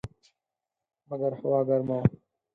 مګر 1.07 1.31
هوا 1.39 1.59
ګرمه 1.67 1.97
وه. 1.99 2.05